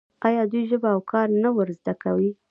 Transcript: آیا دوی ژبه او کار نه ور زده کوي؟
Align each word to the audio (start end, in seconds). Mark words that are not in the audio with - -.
آیا 0.27 0.43
دوی 0.51 0.63
ژبه 0.69 0.89
او 0.95 1.01
کار 1.11 1.27
نه 1.43 1.49
ور 1.55 1.69
زده 1.79 1.93
کوي؟ 2.03 2.29